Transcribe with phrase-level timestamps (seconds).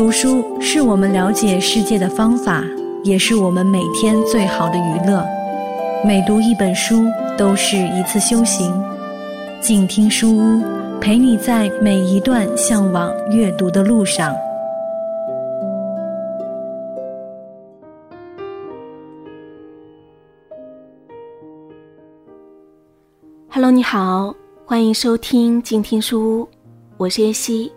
[0.00, 2.64] 读书是我们了解世界的方法，
[3.04, 5.22] 也是我们每天最好的娱乐。
[6.02, 7.04] 每读一本书，
[7.36, 8.72] 都是一次修行。
[9.60, 10.62] 静听书屋，
[11.02, 14.34] 陪你在每一段向往阅读的路上。
[23.50, 26.48] Hello，你好，欢迎收听静听书屋，
[26.96, 27.70] 我是叶希。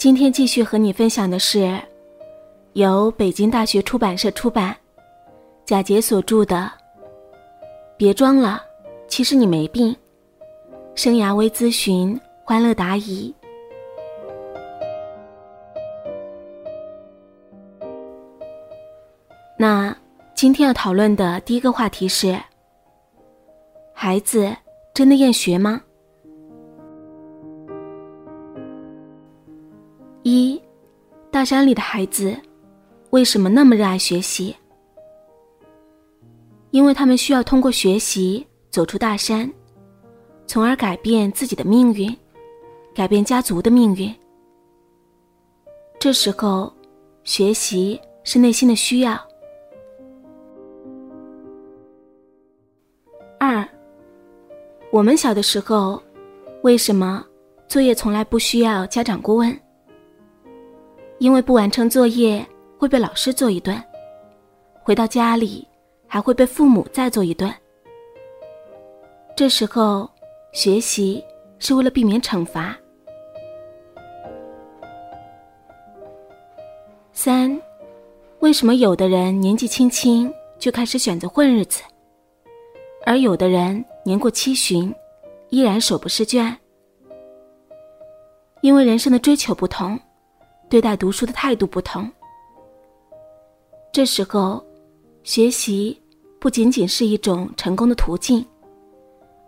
[0.00, 1.78] 今天继续和你分享的是，
[2.72, 4.74] 由北京大学出版社出版，
[5.66, 6.56] 贾杰所著的
[7.98, 8.62] 《别装了，
[9.08, 9.92] 其实你没病》，
[10.94, 13.34] 生涯微咨询，欢乐答疑。
[19.58, 19.94] 那
[20.34, 22.40] 今天要讨论的第一个话题是：
[23.92, 24.50] 孩子
[24.94, 25.82] 真的厌学吗？
[30.22, 30.60] 一，
[31.30, 32.36] 大山里的孩子
[33.08, 34.54] 为什么那么热爱学习？
[36.70, 39.50] 因为他们需要通过学习走出大山，
[40.46, 42.14] 从而改变自己的命运，
[42.94, 44.14] 改变家族的命运。
[45.98, 46.70] 这时候，
[47.24, 49.18] 学习是内心的需要。
[53.38, 53.66] 二，
[54.92, 56.00] 我们小的时候，
[56.62, 57.24] 为什么
[57.66, 59.58] 作业从来不需要家长过问？
[61.20, 62.44] 因为不完成作业
[62.78, 63.78] 会被老师揍一顿，
[64.82, 65.68] 回到家里
[66.06, 67.54] 还会被父母再揍一顿。
[69.36, 70.08] 这时候，
[70.52, 71.22] 学习
[71.58, 72.74] 是为了避免惩罚。
[77.12, 77.60] 三，
[78.38, 81.82] 为什么有的人年纪轻轻就开始选择混日子，
[83.04, 84.92] 而有的人年过七旬
[85.50, 86.56] 依然手不释卷？
[88.62, 90.00] 因为人生的追求不同。
[90.70, 92.08] 对待读书的态度不同，
[93.92, 94.64] 这时候，
[95.24, 96.00] 学习
[96.38, 98.46] 不仅仅是一种成功的途径，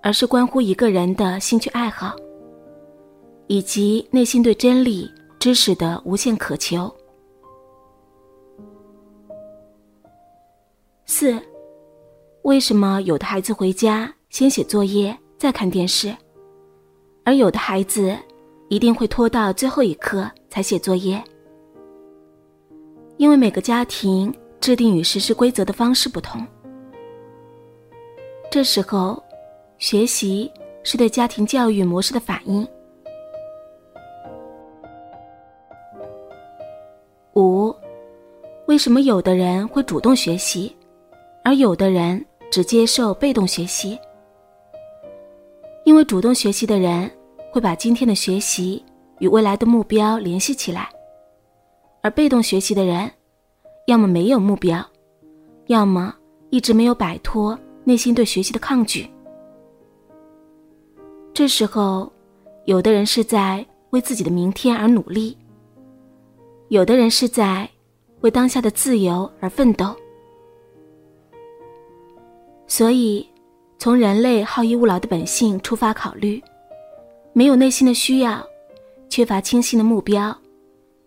[0.03, 2.17] 而是关乎一个人的兴趣爱好，
[3.47, 5.09] 以及内心对真理、
[5.39, 6.93] 知识的无限渴求。
[11.07, 11.41] 四，
[12.43, 16.13] 为什么有的孩子回家先写作业再看电视，
[17.25, 18.19] 而有的孩子
[18.73, 20.31] 一定会拖到最后一刻？
[20.49, 21.23] 才写作业，
[23.19, 26.43] 因为每个家庭制定与实施规则的方式不同。
[28.51, 29.23] 这时候，
[29.77, 30.51] 学习
[30.85, 32.67] 是对家庭教育模式的反应。
[37.35, 37.75] 五，
[38.69, 40.75] 为什么有的人会主动学习，
[41.45, 43.99] 而有的人只接受被动学习？
[45.85, 47.11] 因为主动学习的人
[47.53, 48.85] 会把今天的学习。
[49.19, 50.91] 与未来的目标联系起来，
[52.03, 53.09] 而被动学习的人，
[53.87, 54.85] 要么没有目标，
[55.69, 56.13] 要么
[56.51, 59.09] 一直没有摆脱内心对学习的抗拒。
[61.33, 62.13] 这时候，
[62.65, 65.39] 有的人是在为自己的明天而努力，
[66.67, 67.71] 有的人是在
[68.23, 69.95] 为当下的自由而奋斗。
[72.67, 73.25] 所以，
[73.79, 76.43] 从人类好逸恶劳的本性出发考虑，
[77.33, 78.47] 没有内心的需要。
[79.09, 80.35] 缺乏清晰的目标，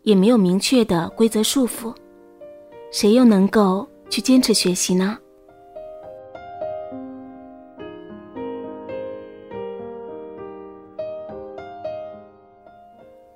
[0.03, 1.91] 也没有明确的规则束缚，
[2.91, 5.17] 谁又能够去坚持学习呢？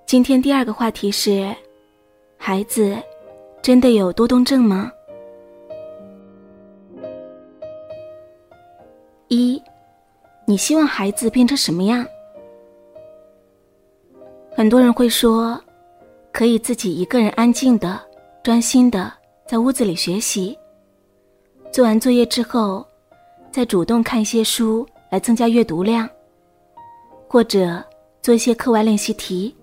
[0.05, 1.51] 今天第二个话题是：
[2.37, 2.95] 孩子
[3.59, 4.91] 真的有多动症吗？
[9.29, 9.59] 一，
[10.45, 12.05] 你希望孩子变成什么样？
[14.55, 15.59] 很多人会说，
[16.33, 17.99] 可以自己一个人安静的、
[18.43, 19.11] 专心的
[19.47, 20.57] 在屋子里学习。
[21.71, 22.85] 做完作业之后，
[23.51, 26.09] 再主动看一些书来增加阅读量，
[27.27, 27.81] 或者
[28.21, 29.55] 做一些课外练习题。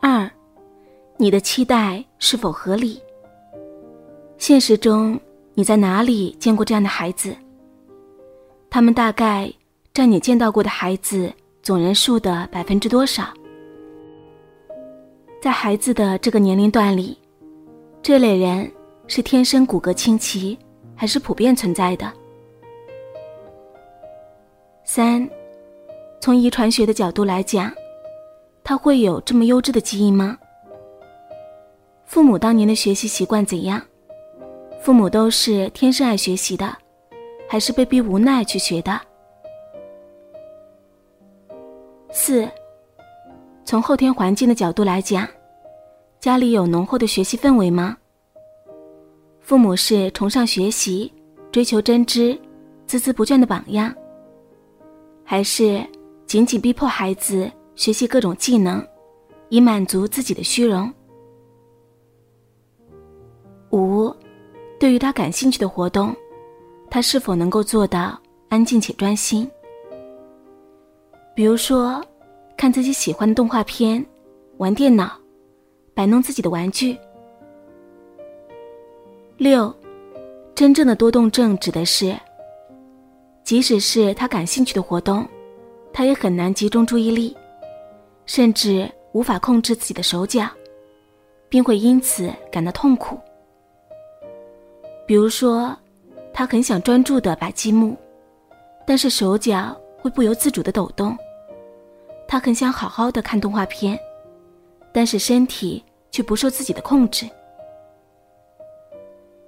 [0.00, 0.30] 二，
[1.16, 3.02] 你的期待是否合理？
[4.36, 5.18] 现实中
[5.54, 7.34] 你在哪里见过这样的孩子？
[8.70, 9.52] 他们大概
[9.92, 11.32] 占你见到过的孩子。
[11.68, 13.24] 总人数的百分之多少？
[15.38, 17.18] 在孩子的这个年龄段里，
[18.00, 18.72] 这类人
[19.06, 20.58] 是天生骨骼清奇，
[20.96, 22.10] 还是普遍存在的？
[24.82, 25.28] 三，
[26.22, 27.70] 从遗传学的角度来讲，
[28.64, 30.38] 他会有这么优质的基因吗？
[32.06, 33.78] 父母当年的学习习惯怎样？
[34.80, 36.74] 父母都是天生爱学习的，
[37.46, 38.98] 还是被逼无奈去学的？
[42.10, 42.48] 四，
[43.64, 45.28] 从后天环境的角度来讲，
[46.20, 47.96] 家里有浓厚的学习氛围吗？
[49.40, 51.12] 父母是崇尚学习、
[51.52, 52.38] 追求真知、
[52.86, 53.94] 孜孜不倦的榜样，
[55.22, 55.84] 还是
[56.26, 58.84] 紧紧逼迫孩子学习各种技能，
[59.50, 60.92] 以满足自己的虚荣？
[63.70, 64.10] 五，
[64.80, 66.16] 对于他感兴趣的活动，
[66.90, 68.18] 他是否能够做到
[68.48, 69.48] 安静且专心？
[71.38, 72.04] 比如说。
[72.56, 74.04] 看自己喜欢的动画片，
[74.56, 75.12] 玩电脑，
[75.94, 76.98] 摆弄自己的玩具。
[79.36, 79.72] 六，
[80.56, 82.18] 真正的多动症指的是，
[83.44, 85.24] 即使是他感兴趣的活动，
[85.92, 87.36] 他也很难集中注意力，
[88.26, 90.48] 甚至无法控制自己的手脚，
[91.48, 93.16] 并会因此感到痛苦。
[95.06, 95.72] 比如说，
[96.34, 97.96] 他很想专注的摆积木，
[98.84, 101.16] 但是手脚会不由自主的抖动。
[102.28, 103.98] 他很想好好的看动画片，
[104.92, 107.26] 但是身体却不受自己的控制。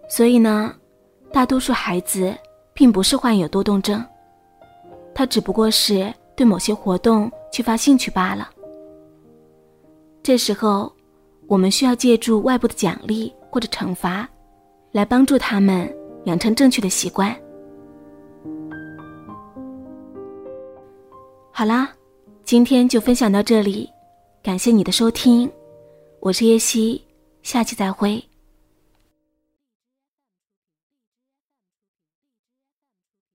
[0.08, 0.74] 所以呢，
[1.30, 2.34] 大多数孩子
[2.72, 4.02] 并不是患有多动症，
[5.14, 8.48] 他只不过是对某些活动缺乏兴趣罢了。
[10.22, 10.90] 这时候，
[11.46, 14.26] 我们需要借助外部的奖励或者惩罚，
[14.92, 15.94] 来帮助他们
[16.24, 17.36] 养成正确的习惯。
[21.52, 21.90] 好啦。
[22.50, 23.88] 今天就分享到这里，
[24.42, 25.48] 感谢你的收听，
[26.18, 27.00] 我是叶希，
[27.44, 28.20] 下期再会。